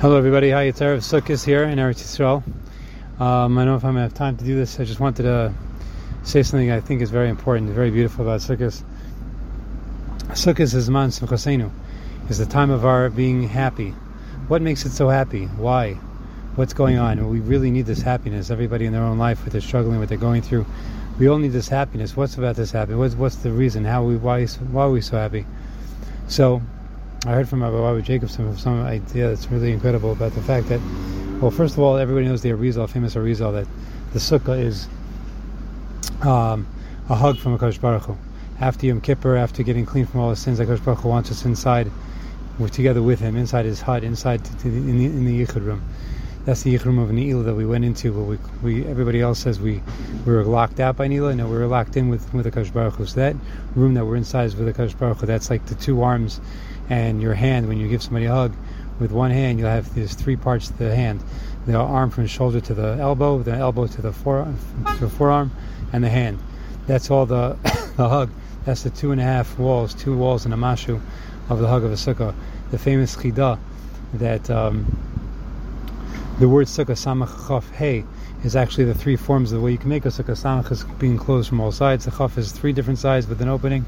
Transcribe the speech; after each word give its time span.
Hello, 0.00 0.18
everybody. 0.18 0.50
Hi, 0.50 0.64
it's 0.64 0.80
Erev 0.80 0.98
Sukkot 0.98 1.42
here 1.46 1.62
in 1.62 1.78
Eretz 1.78 2.02
Yisrael. 2.02 2.42
Um, 3.22 3.56
I 3.56 3.64
don't 3.64 3.72
know 3.72 3.76
if 3.76 3.84
I'm 3.84 3.94
to 3.94 4.00
have 4.00 4.12
time 4.12 4.36
to 4.36 4.44
do 4.44 4.56
this. 4.56 4.78
I 4.78 4.84
just 4.84 4.98
wanted 4.98 5.22
to 5.22 5.54
say 6.24 6.42
something 6.42 6.70
I 6.70 6.80
think 6.80 7.00
is 7.00 7.10
very 7.10 7.30
important, 7.30 7.70
very 7.70 7.90
beautiful 7.92 8.24
about 8.24 8.40
Sukkot. 8.40 8.82
Sukkot 10.30 10.74
is 10.74 10.90
Man 10.90 11.08
Simchasenu, 11.08 11.70
is 12.28 12.38
the 12.38 12.44
time 12.44 12.70
of 12.70 12.84
our 12.84 13.08
being 13.08 13.44
happy. 13.44 13.90
What 14.48 14.60
makes 14.62 14.84
it 14.84 14.90
so 14.90 15.08
happy? 15.08 15.46
Why? 15.46 15.94
What's 16.56 16.74
going 16.74 16.98
on? 16.98 17.30
We 17.30 17.38
really 17.38 17.70
need 17.70 17.86
this 17.86 18.02
happiness. 18.02 18.50
Everybody 18.50 18.86
in 18.86 18.92
their 18.92 19.04
own 19.04 19.16
life, 19.16 19.42
what 19.42 19.52
they're 19.52 19.60
struggling, 19.60 20.00
what 20.00 20.08
they're 20.08 20.18
going 20.18 20.42
through, 20.42 20.66
we 21.20 21.28
all 21.28 21.38
need 21.38 21.52
this 21.52 21.68
happiness. 21.68 22.16
What's 22.16 22.36
about 22.36 22.56
this 22.56 22.72
happy? 22.72 22.94
What's, 22.94 23.14
what's 23.14 23.36
the 23.36 23.52
reason? 23.52 23.84
How 23.84 24.02
we 24.02 24.16
why 24.16 24.44
why 24.46 24.82
are 24.82 24.90
we 24.90 25.00
so 25.00 25.16
happy? 25.16 25.46
So 26.26 26.60
I 27.26 27.32
heard 27.32 27.48
from 27.48 27.62
Rabbi 27.62 27.76
Robert 27.76 28.02
Jacobson 28.02 28.54
some 28.58 28.82
idea 28.82 29.28
that's 29.28 29.50
really 29.50 29.72
incredible 29.72 30.12
about 30.12 30.34
the 30.34 30.42
fact 30.42 30.68
that, 30.68 30.80
well, 31.40 31.50
first 31.50 31.72
of 31.72 31.80
all, 31.80 31.96
everybody 31.96 32.26
knows 32.26 32.42
the 32.42 32.50
Arizal, 32.50 32.86
famous 32.86 33.14
Arizal, 33.14 33.50
that 33.54 33.66
the 34.12 34.18
Sukkah 34.18 34.60
is 34.60 34.88
um, 36.20 36.66
a 37.08 37.14
hug 37.14 37.38
from 37.38 37.56
Akash 37.58 37.80
Baruch 37.80 38.02
Hu. 38.02 38.16
After 38.60 38.86
Yom 38.86 39.00
Kippur, 39.00 39.36
after 39.36 39.62
getting 39.62 39.86
clean 39.86 40.04
from 40.04 40.20
all 40.20 40.28
the 40.28 40.36
sins, 40.36 40.60
Akash 40.60 40.84
Baruch 40.84 41.00
Hu 41.00 41.08
wants 41.08 41.30
us 41.30 41.46
inside, 41.46 41.90
we're 42.58 42.68
together 42.68 43.02
with 43.02 43.20
him, 43.20 43.36
inside 43.36 43.64
his 43.64 43.80
hut, 43.80 44.04
inside 44.04 44.44
the, 44.44 44.68
in 44.68 44.98
the, 44.98 45.06
in 45.06 45.24
the 45.24 45.46
Yichud 45.46 45.64
room. 45.64 45.82
That's 46.44 46.62
the 46.62 46.74
Yichud 46.74 46.84
room 46.84 46.98
of 46.98 47.08
Ne'ilah 47.08 47.46
that 47.46 47.54
we 47.54 47.64
went 47.64 47.86
into. 47.86 48.12
We, 48.12 48.38
we, 48.62 48.86
everybody 48.86 49.22
else 49.22 49.38
says 49.38 49.58
we, 49.58 49.80
we 50.26 50.34
were 50.34 50.44
locked 50.44 50.78
out 50.78 50.98
by 50.98 51.08
Ne'ilah. 51.08 51.34
No, 51.34 51.46
we 51.46 51.56
were 51.56 51.66
locked 51.68 51.96
in 51.96 52.10
with 52.10 52.34
with 52.34 52.44
Akash 52.44 52.70
Baruch 52.70 52.96
Hu. 52.96 53.06
So 53.06 53.20
that 53.20 53.36
room 53.74 53.94
that 53.94 54.04
we're 54.04 54.16
inside 54.16 54.44
is 54.44 54.56
with 54.56 54.76
Akash 54.76 54.98
Baruch 54.98 55.20
Hu. 55.20 55.26
That's 55.26 55.48
like 55.48 55.64
the 55.64 55.74
two 55.74 56.02
arms 56.02 56.42
and 56.88 57.22
your 57.22 57.34
hand 57.34 57.68
when 57.68 57.78
you 57.78 57.88
give 57.88 58.02
somebody 58.02 58.26
a 58.26 58.32
hug 58.32 58.54
with 58.98 59.10
one 59.10 59.30
hand 59.30 59.58
you'll 59.58 59.68
have 59.68 59.92
these 59.94 60.14
three 60.14 60.36
parts 60.36 60.70
of 60.70 60.78
the 60.78 60.94
hand. 60.94 61.22
The 61.66 61.74
arm 61.74 62.10
from 62.10 62.26
shoulder 62.26 62.60
to 62.60 62.74
the 62.74 62.96
elbow 63.00 63.42
the 63.42 63.52
elbow 63.52 63.86
to 63.86 64.02
the 64.02 64.12
forearm, 64.12 64.58
to 64.94 65.00
the 65.00 65.08
forearm 65.08 65.50
and 65.92 66.04
the 66.04 66.10
hand. 66.10 66.38
That's 66.86 67.10
all 67.10 67.26
the, 67.26 67.56
the 67.96 68.08
hug. 68.08 68.30
That's 68.64 68.82
the 68.82 68.90
two 68.90 69.12
and 69.12 69.20
a 69.20 69.24
half 69.24 69.58
walls 69.58 69.94
two 69.94 70.16
walls 70.16 70.44
and 70.44 70.52
a 70.52 70.56
mashu 70.56 71.00
of 71.48 71.58
the 71.58 71.68
hug 71.68 71.84
of 71.84 71.90
a 71.90 71.94
sukkah. 71.94 72.34
The 72.70 72.78
famous 72.78 73.16
chida 73.16 73.58
that 74.14 74.50
um, 74.50 74.86
the 76.38 76.48
word 76.48 76.66
sukkah 76.66 76.96
samach 76.96 77.48
chaf 77.48 77.70
hey 77.70 78.04
is 78.44 78.54
actually 78.56 78.84
the 78.84 78.94
three 78.94 79.16
forms 79.16 79.52
of 79.52 79.58
the 79.58 79.64
way 79.64 79.72
you 79.72 79.78
can 79.78 79.88
make 79.88 80.04
a 80.04 80.08
sukkah. 80.08 80.36
Samach 80.36 80.70
is 80.70 80.84
being 80.98 81.16
closed 81.16 81.48
from 81.48 81.60
all 81.60 81.72
sides. 81.72 82.04
The 82.04 82.10
chaf 82.10 82.36
is 82.36 82.52
three 82.52 82.72
different 82.72 82.98
sides 82.98 83.26
with 83.26 83.40
an 83.40 83.48
opening. 83.48 83.86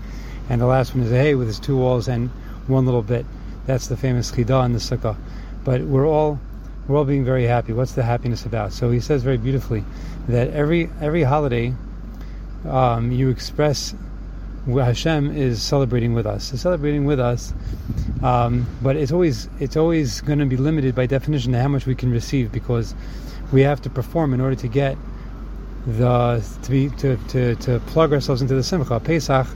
And 0.49 0.61
the 0.61 0.67
last 0.67 0.95
one 0.95 1.05
is 1.05 1.13
a 1.13 1.17
hey 1.17 1.35
with 1.35 1.49
its 1.49 1.59
two 1.59 1.77
walls 1.77 2.09
and 2.09 2.31
one 2.69 2.85
little 2.85 3.03
bit. 3.03 3.27
That's 3.67 3.89
the 3.89 3.97
famous 3.97 4.31
chida 4.31 4.65
in 4.65 4.73
the 4.73 4.79
sukkah. 4.79 5.17
But 5.65 5.83
we're 5.83 6.07
all 6.07 6.39
we're 6.87 6.97
all 6.97 7.05
being 7.05 7.25
very 7.25 7.45
happy. 7.45 7.73
What's 7.73 7.93
the 7.93 8.03
happiness 8.03 8.47
about? 8.47 8.73
So 8.73 8.91
he 8.91 9.01
says 9.01 9.23
very 9.23 9.39
beautifully 9.39 9.85
that 10.29 10.51
every 10.51 10.91
every 11.01 11.23
holiday 11.23 11.75
um, 12.65 13.11
you 13.11 13.29
express 13.29 13.95
Hashem 14.67 15.37
is 15.37 15.63
celebrating 15.63 16.15
with 16.15 16.27
us. 16.27 16.53
Is 16.53 16.61
celebrating 16.61 17.05
with 17.05 17.21
us, 17.21 17.53
um, 18.23 18.67
but 18.83 18.97
it's 18.97 19.13
always 19.13 19.49
it's 19.61 19.77
always 19.77 20.21
going 20.21 20.39
to 20.41 20.47
be 20.47 20.57
limited 20.57 20.95
by 20.95 21.07
definition 21.07 21.53
to 21.53 21.61
how 21.61 21.69
much 21.69 21.87
we 21.87 21.95
can 21.95 22.11
receive 22.11 22.51
because 22.53 22.95
we 23.53 23.63
have 23.63 23.81
to 23.83 23.91
perform 23.91 24.35
in 24.35 24.41
order 24.41 24.57
to 24.57 24.69
get 24.69 24.97
the 25.87 26.45
to 26.63 26.71
be 26.71 26.89
to, 26.91 27.17
to, 27.29 27.55
to 27.57 27.81
plug 27.81 28.13
ourselves 28.13 28.43
into 28.43 28.55
the 28.55 28.63
simcha. 28.63 28.99
Pesach 29.01 29.47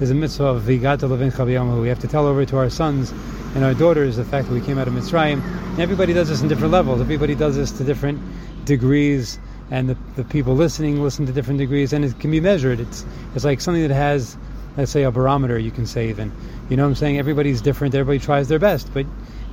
is 0.00 0.10
a 0.10 0.14
mitzvah 0.14 0.44
of 0.44 0.62
vigata 0.62 1.06
levin 1.06 1.30
chaviyamu. 1.30 1.80
We 1.80 1.88
have 1.88 2.00
to 2.00 2.08
tell 2.08 2.26
over 2.26 2.44
to 2.44 2.58
our 2.58 2.70
sons 2.70 3.12
and 3.54 3.64
our 3.64 3.72
daughters 3.72 4.16
the 4.16 4.24
fact 4.24 4.48
that 4.48 4.54
we 4.54 4.60
came 4.60 4.78
out 4.78 4.88
of 4.88 4.94
Mitzrayim. 4.94 5.42
And 5.42 5.80
everybody 5.80 6.12
does 6.12 6.28
this 6.28 6.42
in 6.42 6.48
different 6.48 6.72
levels. 6.72 7.00
Everybody 7.00 7.34
does 7.34 7.56
this 7.56 7.70
to 7.72 7.84
different 7.84 8.20
degrees, 8.64 9.38
and 9.70 9.88
the, 9.88 9.96
the 10.16 10.24
people 10.24 10.54
listening 10.54 11.02
listen 11.02 11.24
to 11.26 11.32
different 11.32 11.58
degrees, 11.58 11.92
and 11.92 12.04
it 12.04 12.18
can 12.20 12.30
be 12.30 12.40
measured. 12.40 12.80
It's 12.80 13.06
it's 13.34 13.44
like 13.44 13.60
something 13.60 13.82
that 13.86 13.94
has, 13.94 14.36
let's 14.76 14.90
say, 14.90 15.04
a 15.04 15.10
barometer. 15.10 15.58
You 15.58 15.70
can 15.70 15.86
say 15.86 16.08
even, 16.10 16.32
you 16.68 16.76
know, 16.76 16.82
what 16.82 16.90
I'm 16.90 16.94
saying 16.96 17.18
everybody's 17.18 17.62
different. 17.62 17.94
Everybody 17.94 18.18
tries 18.18 18.48
their 18.48 18.58
best, 18.58 18.92
but 18.92 19.06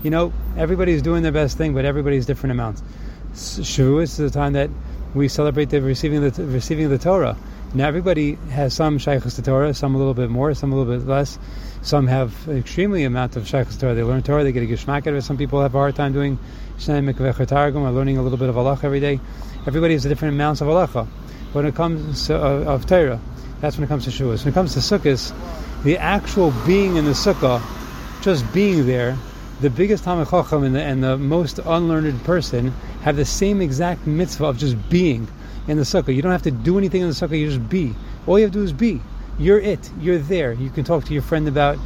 you 0.03 0.09
know, 0.09 0.33
everybody's 0.57 1.01
doing 1.01 1.23
their 1.23 1.31
best 1.31 1.57
thing, 1.57 1.73
but 1.73 1.85
everybody's 1.85 2.25
different 2.25 2.51
amounts. 2.51 2.81
Shavuos 3.33 4.03
is 4.03 4.17
the 4.17 4.29
time 4.29 4.53
that 4.53 4.69
we 5.13 5.27
celebrate 5.27 5.69
the 5.69 5.81
receiving 5.81 6.21
the 6.21 6.43
receiving 6.45 6.89
the 6.89 6.97
Torah. 6.97 7.37
Now 7.73 7.87
everybody 7.87 8.35
has 8.51 8.73
some 8.73 8.97
shaychus 8.99 9.35
to 9.35 9.41
Torah, 9.41 9.73
some 9.73 9.95
a 9.95 9.97
little 9.97 10.13
bit 10.13 10.29
more, 10.29 10.53
some 10.53 10.71
a 10.71 10.75
little 10.75 10.97
bit 10.97 11.07
less. 11.07 11.39
Some 11.81 12.07
have 12.07 12.47
extremely 12.47 13.03
amount 13.03 13.35
of 13.35 13.43
shaychus 13.43 13.73
to 13.73 13.79
Torah. 13.79 13.95
They 13.95 14.03
learn 14.03 14.23
Torah, 14.23 14.43
they 14.43 14.51
get 14.51 14.63
a 14.63 14.67
geshmak 14.67 15.01
out 15.01 15.07
of 15.07 15.15
it. 15.15 15.21
Some 15.23 15.37
people 15.37 15.61
have 15.61 15.73
a 15.73 15.77
hard 15.77 15.95
time 15.95 16.13
doing 16.13 16.37
shnei 16.77 17.13
mikveh 17.13 17.47
targum 17.47 17.83
or 17.83 17.91
learning 17.91 18.17
a 18.17 18.23
little 18.23 18.37
bit 18.37 18.49
of 18.49 18.57
Allah 18.57 18.79
every 18.83 18.99
day. 18.99 19.19
Everybody 19.65 19.93
has 19.93 20.03
different 20.03 20.35
amounts 20.35 20.61
of 20.61 20.67
halacha. 20.67 21.07
When 21.53 21.65
it 21.65 21.75
comes 21.75 22.27
to, 22.27 22.35
uh, 22.35 22.73
of 22.73 22.85
Torah, 22.85 23.19
that's 23.61 23.77
when 23.77 23.85
it 23.85 23.87
comes 23.87 24.05
to 24.05 24.09
Shavuos. 24.09 24.43
When 24.43 24.51
it 24.51 24.55
comes 24.55 24.73
to 24.73 24.79
Sukkot, 24.79 25.83
the 25.83 25.97
actual 25.97 26.51
being 26.65 26.95
in 26.95 27.05
the 27.05 27.11
sukkah, 27.11 27.61
just 28.21 28.51
being 28.53 28.85
there, 28.87 29.17
the 29.63 29.69
biggest 29.69 30.03
Talmid 30.03 30.29
Chacham 30.29 30.63
and 30.63 30.75
the, 30.75 30.83
and 30.83 31.01
the 31.01 31.17
most 31.17 31.57
unlearned 31.57 32.21
person 32.25 32.71
have 33.01 33.15
the 33.15 33.23
same 33.23 33.61
exact 33.61 34.05
mitzvah 34.05 34.47
of 34.47 34.57
just 34.57 34.89
being 34.89 35.25
in 35.69 35.77
the 35.77 35.83
sukkah. 35.83 36.13
You 36.13 36.21
don't 36.21 36.33
have 36.33 36.41
to 36.41 36.51
do 36.51 36.77
anything 36.77 37.01
in 37.01 37.07
the 37.07 37.13
sukkah, 37.13 37.39
you 37.39 37.47
just 37.47 37.69
be. 37.69 37.95
All 38.27 38.37
you 38.37 38.43
have 38.43 38.51
to 38.51 38.59
do 38.59 38.63
is 38.65 38.73
be. 38.73 38.99
You're 39.39 39.59
it. 39.59 39.89
You're 40.01 40.17
there. 40.17 40.51
You 40.51 40.69
can 40.69 40.83
talk 40.83 41.05
to 41.05 41.13
your 41.13 41.21
friend 41.21 41.47
about 41.47 41.77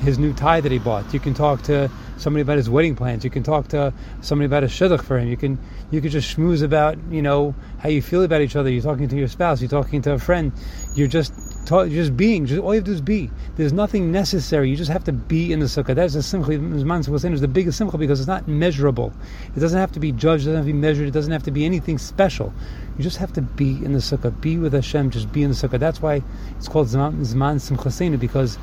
his 0.00 0.18
new 0.18 0.32
tie 0.32 0.62
that 0.62 0.72
he 0.72 0.78
bought. 0.78 1.12
You 1.12 1.20
can 1.20 1.34
talk 1.34 1.60
to 1.64 1.90
somebody 2.16 2.40
about 2.40 2.56
his 2.56 2.70
wedding 2.70 2.96
plans. 2.96 3.24
You 3.24 3.30
can 3.30 3.42
talk 3.42 3.68
to 3.68 3.92
somebody 4.22 4.46
about 4.46 4.64
a 4.64 4.68
shidduch 4.68 5.02
for 5.02 5.18
him. 5.18 5.28
You 5.28 5.36
can 5.36 5.58
you 5.90 6.00
can 6.00 6.10
just 6.10 6.34
schmooze 6.34 6.62
about 6.62 6.96
you 7.10 7.20
know 7.20 7.54
how 7.78 7.90
you 7.90 8.00
feel 8.00 8.22
about 8.22 8.40
each 8.40 8.56
other. 8.56 8.70
You're 8.70 8.82
talking 8.82 9.08
to 9.08 9.16
your 9.16 9.28
spouse. 9.28 9.60
You're 9.60 9.68
talking 9.68 10.00
to 10.02 10.12
a 10.14 10.18
friend. 10.18 10.52
You're 10.94 11.08
just 11.08 11.34
just 11.68 12.16
being. 12.16 12.46
Just, 12.46 12.60
all 12.60 12.74
you 12.74 12.78
have 12.78 12.84
to 12.84 12.90
do 12.90 12.94
is 12.94 13.00
be. 13.00 13.30
There's 13.56 13.72
nothing 13.72 14.10
necessary. 14.10 14.70
You 14.70 14.76
just 14.76 14.90
have 14.90 15.04
to 15.04 15.12
be 15.12 15.52
in 15.52 15.60
the 15.60 15.66
sukkah. 15.66 15.94
That's 15.94 16.14
the 16.14 16.22
simcha. 16.22 16.50
Zman 16.52 17.08
was 17.08 17.22
saying 17.22 17.34
is 17.34 17.40
the 17.40 17.48
biggest 17.48 17.78
simcha 17.78 17.98
because 17.98 18.20
it's 18.20 18.26
not 18.26 18.48
measurable. 18.48 19.12
It 19.54 19.60
doesn't 19.60 19.78
have 19.78 19.92
to 19.92 20.00
be 20.00 20.12
judged. 20.12 20.44
It 20.44 20.50
doesn't 20.50 20.56
have 20.56 20.66
to 20.66 20.72
be 20.72 20.78
measured. 20.78 21.08
It 21.08 21.12
doesn't 21.12 21.32
have 21.32 21.42
to 21.44 21.50
be 21.50 21.64
anything 21.64 21.98
special. 21.98 22.52
You 22.96 23.02
just 23.02 23.18
have 23.18 23.32
to 23.34 23.42
be 23.42 23.84
in 23.84 23.92
the 23.92 23.98
sukkah. 23.98 24.38
Be 24.40 24.58
with 24.58 24.72
Hashem. 24.72 25.10
Just 25.10 25.30
be 25.32 25.42
in 25.42 25.50
the 25.50 25.56
sukkah. 25.56 25.78
That's 25.78 26.00
why 26.00 26.22
it's 26.56 26.68
called 26.68 26.88
Zman, 26.88 27.20
Zman 27.20 27.60
Simcha 27.60 28.18
because 28.18 28.58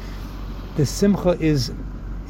the 0.75 0.85
simcha 0.85 1.37
is 1.39 1.71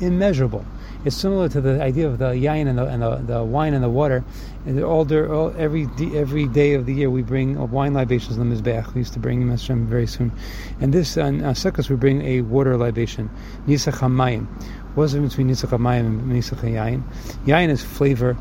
immeasurable. 0.01 0.65
It's 1.05 1.15
similar 1.15 1.47
to 1.49 1.61
the 1.61 1.83
idea 1.83 2.07
of 2.07 2.17
the 2.17 2.29
yain 2.29 2.67
and 2.67 2.79
the, 2.79 2.85
and 2.87 3.03
the, 3.03 3.17
the 3.17 3.43
wine 3.43 3.75
and 3.75 3.83
the 3.83 3.89
water. 3.89 4.23
And 4.65 4.83
all, 4.83 5.05
all 5.31 5.53
every 5.55 5.87
every 6.15 6.47
day 6.47 6.73
of 6.73 6.87
the 6.87 6.93
year 6.95 7.11
we 7.11 7.21
bring 7.21 7.59
wine 7.69 7.93
libations 7.93 8.39
on 8.39 8.49
the 8.49 8.55
mizbeach. 8.55 8.91
We 8.95 9.01
used 9.01 9.13
to 9.13 9.19
bring 9.19 9.47
Hashem 9.47 9.85
very 9.85 10.07
soon. 10.07 10.31
And 10.79 10.91
this 10.91 11.15
on 11.15 11.43
uh, 11.43 11.51
Sukkot 11.51 11.91
we 11.91 11.95
bring 11.95 12.23
a 12.23 12.41
water 12.41 12.75
libation, 12.75 13.29
nisach 13.67 13.99
hamayim. 13.99 14.47
What's 14.95 15.11
the 15.11 15.19
difference 15.19 15.33
between 15.33 15.49
nisach 15.51 15.77
hamayim 15.77 16.07
and 16.07 16.31
nisach 16.31 16.61
yain? 16.61 17.03
Yain 17.45 17.69
is 17.69 17.83
flavor 17.83 18.35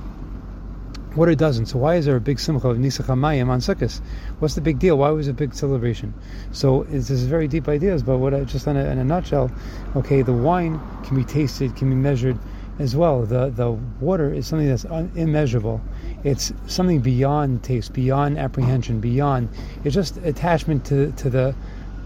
Water 1.16 1.36
doesn't. 1.36 1.66
So 1.66 1.78
why 1.78 1.94
is 1.94 2.06
there 2.06 2.16
a 2.16 2.20
big 2.20 2.40
simcha 2.40 2.68
of 2.68 2.76
Nisach 2.78 3.06
HaMayim 3.06 3.48
on 3.48 3.60
Sukkot? 3.60 4.00
What's 4.40 4.56
the 4.56 4.60
big 4.60 4.80
deal? 4.80 4.98
Why 4.98 5.10
was 5.10 5.28
it 5.28 5.30
a 5.30 5.34
big 5.34 5.54
celebration? 5.54 6.12
So 6.50 6.84
this 6.90 7.08
is 7.08 7.26
very 7.26 7.46
deep 7.46 7.68
ideas, 7.68 8.02
but 8.02 8.18
what 8.18 8.34
I 8.34 8.42
just 8.42 8.66
in 8.66 8.76
a, 8.76 8.84
in 8.86 8.98
a 8.98 9.04
nutshell, 9.04 9.48
okay, 9.94 10.22
the 10.22 10.32
wine 10.32 10.80
can 11.04 11.16
be 11.16 11.22
tasted, 11.22 11.76
can 11.76 11.88
be 11.88 11.94
measured 11.94 12.36
as 12.78 12.96
well. 12.96 13.22
The 13.22 13.50
the 13.50 13.72
water 14.00 14.32
is 14.32 14.46
something 14.46 14.68
that's 14.68 14.84
un- 14.86 15.10
immeasurable. 15.14 15.80
It's 16.24 16.52
something 16.66 17.00
beyond 17.00 17.62
taste, 17.62 17.92
beyond 17.92 18.38
apprehension, 18.38 19.00
beyond. 19.00 19.48
It's 19.84 19.94
just 19.94 20.16
attachment 20.18 20.84
to 20.86 21.12
to 21.12 21.30
the 21.30 21.54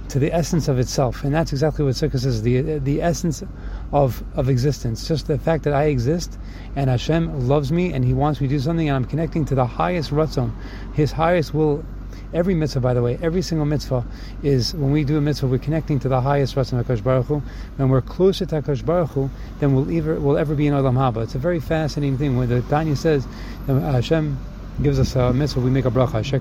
to 0.08 0.18
the 0.18 0.32
essence 0.32 0.68
of 0.68 0.78
itself, 0.78 1.22
and 1.22 1.34
that's 1.34 1.52
exactly 1.52 1.84
what 1.84 1.94
Sukkot 1.94 2.24
is 2.24 2.42
the 2.42 2.78
the 2.78 3.02
essence 3.02 3.42
of 3.92 4.22
of 4.34 4.48
existence. 4.48 5.06
Just 5.06 5.26
the 5.26 5.38
fact 5.38 5.64
that 5.64 5.74
I 5.74 5.84
exist, 5.84 6.38
and 6.76 6.90
Hashem 6.90 7.48
loves 7.48 7.70
me, 7.70 7.92
and 7.92 8.04
He 8.04 8.14
wants 8.14 8.40
me 8.40 8.48
to 8.48 8.54
do 8.54 8.60
something, 8.60 8.88
and 8.88 8.96
I'm 8.96 9.04
connecting 9.04 9.44
to 9.46 9.54
the 9.54 9.66
highest 9.66 10.10
ratzon, 10.10 10.52
His 10.94 11.12
highest 11.12 11.54
will. 11.54 11.84
Every 12.32 12.54
mitzvah, 12.54 12.80
by 12.80 12.92
the 12.92 13.02
way, 13.02 13.18
every 13.22 13.40
single 13.40 13.64
mitzvah 13.64 14.04
is 14.42 14.74
when 14.74 14.92
we 14.92 15.02
do 15.02 15.16
a 15.16 15.20
mitzvah, 15.20 15.46
we're 15.46 15.58
connecting 15.58 15.98
to 16.00 16.08
the 16.10 16.20
highest 16.20 16.56
ratzon 16.56 16.82
Hakadosh 16.82 17.02
Baruch 17.02 17.26
Hu. 17.26 17.42
When 17.76 17.88
we're 17.88 18.02
closer 18.02 18.44
to 18.44 18.60
Hakadosh 18.60 18.84
Baruch 18.84 19.10
Hu, 19.10 19.30
then 19.60 19.74
we'll 19.74 19.90
ever 19.96 20.20
we'll 20.20 20.36
ever 20.36 20.54
be 20.54 20.66
in 20.66 20.74
Olam 20.74 20.94
Haba. 20.94 21.22
It's 21.22 21.34
a 21.34 21.38
very 21.38 21.58
fascinating 21.58 22.18
thing. 22.18 22.36
When 22.36 22.50
the 22.50 22.60
Tanya 22.62 22.96
says 22.96 23.26
uh, 23.66 23.80
Hashem 23.80 24.36
gives 24.82 24.98
us 24.98 25.16
a 25.16 25.32
mitzvah, 25.32 25.60
we 25.60 25.70
make 25.70 25.86
a 25.86 25.90
bracha. 25.90 26.16
Asher 26.16 26.38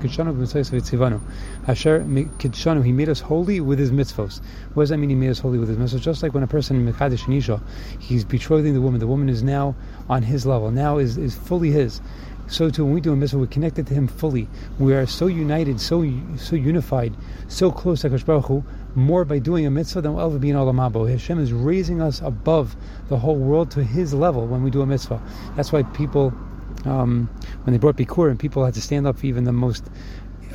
kiddeshanu, 2.00 2.86
he 2.86 2.92
made 2.92 3.10
us 3.10 3.20
holy 3.22 3.62
with 3.62 3.80
his 3.80 3.92
mitzvahs. 3.92 4.42
What 4.74 4.84
does 4.84 4.90
that 4.90 4.98
mean? 4.98 5.10
He 5.10 5.16
made 5.16 5.30
us 5.30 5.40
holy 5.40 5.58
with 5.58 5.70
his 5.70 5.78
mitzvahs. 5.78 6.02
Just 6.02 6.22
like 6.22 6.34
when 6.34 6.44
a 6.44 6.48
person 6.48 6.76
in 6.76 6.94
Mekadesh 6.94 7.26
and 7.26 7.34
Isha, 7.36 7.62
he's 8.00 8.26
betrothing 8.26 8.74
the 8.74 8.82
woman. 8.82 9.00
The 9.00 9.08
woman 9.08 9.30
is 9.30 9.42
now 9.42 9.76
on 10.10 10.22
his 10.22 10.46
level. 10.46 10.70
Now 10.70 10.98
is 10.98 11.18
is 11.18 11.36
fully 11.36 11.72
his. 11.72 12.02
So 12.50 12.70
too, 12.70 12.86
when 12.86 12.94
we 12.94 13.02
do 13.02 13.12
a 13.12 13.16
mitzvah, 13.16 13.40
we're 13.40 13.48
connected 13.48 13.88
to 13.88 13.94
Him 13.94 14.08
fully. 14.08 14.48
We 14.80 14.94
are 14.94 15.06
so 15.06 15.28
united, 15.28 15.82
so 15.82 16.02
so 16.38 16.56
unified, 16.56 17.14
so 17.50 17.72
close 17.72 18.02
to 18.02 18.10
Hakadosh 18.10 18.26
Baruch 18.26 18.46
Hu. 18.46 18.64
more 18.96 19.26
by 19.26 19.40
doing 19.40 19.66
a 19.66 19.70
mitzvah 19.70 20.02
than 20.02 20.14
we'll 20.14 20.26
ever 20.26 20.40
be 20.40 20.50
in 20.50 20.56
Olam 20.56 20.76
Haba. 20.76 21.10
Hashem 21.10 21.40
is 21.40 21.52
raising 21.52 22.02
us 22.02 22.22
above 22.22 22.76
the 23.10 23.18
whole 23.18 23.36
world 23.36 23.72
to 23.72 23.84
His 23.84 24.14
level 24.14 24.48
when 24.48 24.64
we 24.64 24.72
do 24.72 24.82
a 24.82 24.86
mitzvah. 24.86 25.22
That's 25.58 25.74
why 25.74 25.84
people, 25.84 26.34
um, 26.86 27.30
when 27.64 27.74
they 27.74 27.80
brought 27.80 27.98
Bikur, 27.98 28.30
and 28.30 28.40
people 28.40 28.64
had 28.64 28.76
to 28.76 28.82
stand 28.82 29.08
up 29.08 29.20
for 29.20 29.26
even 29.26 29.44
the 29.44 29.52
most 29.52 29.84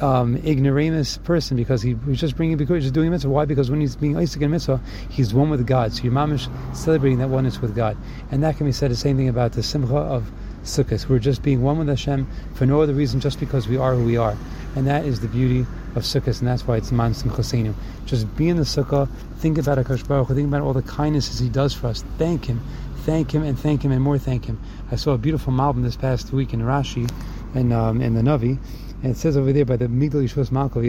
um, 0.00 0.36
ignoramus 0.38 1.18
person 1.18 1.56
because 1.56 1.82
he 1.82 1.94
was 1.94 2.18
just 2.18 2.36
bringing 2.36 2.56
Bikur, 2.56 2.80
just 2.80 2.94
doing 2.94 3.08
a 3.08 3.10
mitzvah. 3.10 3.28
Why? 3.28 3.44
Because 3.44 3.70
when 3.70 3.82
he's 3.82 3.96
being 3.96 4.16
Isaac 4.16 4.40
in 4.40 4.50
mitzvah, 4.50 4.80
he's 5.10 5.34
one 5.34 5.50
with 5.50 5.66
God. 5.66 5.92
So 5.92 6.04
your 6.04 6.12
mom 6.12 6.32
is 6.32 6.48
celebrating 6.72 7.18
that 7.18 7.28
oneness 7.28 7.60
with 7.60 7.76
God. 7.76 7.98
And 8.30 8.42
that 8.42 8.56
can 8.56 8.66
be 8.66 8.72
said 8.72 8.90
the 8.90 8.96
same 8.96 9.18
thing 9.18 9.28
about 9.28 9.52
the 9.52 9.62
simcha 9.62 9.94
of 9.94 10.32
Sukkot. 10.64 11.08
We're 11.08 11.18
just 11.18 11.42
being 11.42 11.62
one 11.62 11.78
with 11.78 11.88
Hashem 11.88 12.26
for 12.54 12.66
no 12.66 12.80
other 12.80 12.94
reason, 12.94 13.20
just 13.20 13.40
because 13.40 13.68
we 13.68 13.76
are 13.76 13.94
who 13.94 14.04
we 14.04 14.16
are. 14.16 14.36
And 14.74 14.86
that 14.86 15.04
is 15.04 15.20
the 15.20 15.28
beauty 15.28 15.60
of 15.94 16.04
Sukkot, 16.04 16.38
and 16.38 16.48
that's 16.48 16.66
why 16.66 16.76
it's 16.76 16.92
Man 16.92 17.12
Simchasenu. 17.12 17.74
Just 18.06 18.34
be 18.36 18.48
in 18.48 18.56
the 18.56 18.62
Sukkah, 18.62 19.08
think 19.38 19.58
about 19.58 19.78
Akash 19.78 20.06
Baruch 20.06 20.28
think 20.28 20.48
about 20.48 20.62
all 20.62 20.72
the 20.72 20.82
kindnesses 20.82 21.38
He 21.38 21.48
does 21.48 21.74
for 21.74 21.88
us. 21.88 22.02
Thank 22.18 22.46
Him, 22.46 22.60
thank 22.98 23.32
Him, 23.34 23.42
and 23.42 23.58
thank 23.58 23.84
Him, 23.84 23.92
and 23.92 24.02
more 24.02 24.18
thank 24.18 24.46
Him. 24.46 24.58
I 24.90 24.96
saw 24.96 25.12
a 25.12 25.18
beautiful 25.18 25.52
Malbim 25.52 25.82
this 25.82 25.96
past 25.96 26.32
week 26.32 26.54
in 26.54 26.60
Rashi, 26.60 27.10
and 27.54 27.72
um, 27.72 28.00
in 28.00 28.14
the 28.14 28.22
Navi, 28.22 28.58
and 29.02 29.10
it 29.10 29.16
says 29.16 29.36
over 29.36 29.52
there 29.52 29.64
by 29.64 29.76
the 29.76 29.86
Migdal 29.86 30.22
Yeshuos 30.22 30.50
Malko, 30.50 30.82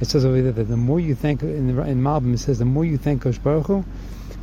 it 0.00 0.04
says 0.04 0.24
over 0.24 0.42
there 0.42 0.52
that 0.52 0.64
the 0.64 0.76
more 0.76 1.00
you 1.00 1.14
thank 1.14 1.42
in, 1.42 1.70
in 1.70 2.02
Malbim, 2.02 2.34
it 2.34 2.38
says 2.38 2.58
the 2.58 2.64
more 2.64 2.84
you 2.84 2.98
thank 2.98 3.22
Kosh 3.22 3.38
Baruch 3.38 3.66
Hu, 3.66 3.84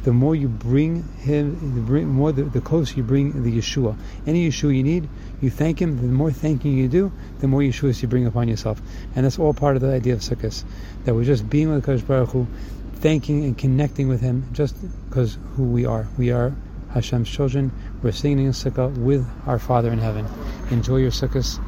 the 0.04 0.14
more 0.14 0.36
you 0.36 0.48
bring 0.48 1.04
him, 1.20 1.76
the 1.76 2.02
more 2.06 2.32
the, 2.32 2.44
the 2.44 2.62
closer 2.62 2.96
you 2.96 3.04
bring 3.04 3.44
the 3.44 3.58
Yeshua. 3.58 3.98
Any 4.26 4.50
Yeshua 4.50 4.76
you 4.76 4.84
need, 4.84 5.10
you 5.42 5.50
thank 5.50 5.82
him. 5.82 5.98
The 5.98 6.08
more 6.08 6.32
thanking 6.32 6.78
you 6.78 6.88
do, 6.88 7.12
the 7.40 7.48
more 7.48 7.62
Yeshuas 7.62 8.02
you 8.02 8.08
bring 8.08 8.26
upon 8.26 8.48
yourself. 8.48 8.82
And 9.16 9.26
that's 9.26 9.40
all 9.40 9.54
part 9.54 9.76
of 9.76 9.82
the 9.82 9.92
idea 9.92 10.14
of 10.14 10.22
Sukkot. 10.22 10.64
That 11.06 11.16
we're 11.16 11.26
just 11.26 11.50
being 11.50 11.70
with 11.72 11.84
Kosh 11.84 12.02
Baruch 12.02 12.30
Hu, 12.30 12.48
thanking 12.96 13.44
and 13.44 13.58
connecting 13.58 14.08
with 14.08 14.22
him 14.22 14.48
just 14.54 14.76
because 15.10 15.38
who 15.56 15.64
we 15.64 15.86
are. 15.86 16.08
We 16.18 16.32
are 16.32 16.54
Hashem's 16.94 17.30
children. 17.30 17.72
We're 18.02 18.12
singing 18.12 18.48
a 18.48 18.52
Sukkah 18.52 18.96
with 18.98 19.28
our 19.46 19.60
Father 19.60 19.92
in 19.92 20.00
heaven. 20.00 20.26
Enjoy 20.72 20.98
your 20.98 21.12
Sukkahs. 21.12 21.60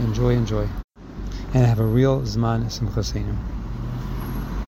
Enjoy, 0.00 0.30
enjoy. 0.30 0.68
And 1.54 1.66
have 1.66 1.80
a 1.80 1.84
real 1.84 2.20
Zman 2.22 2.64
Simchasenu. 2.66 3.57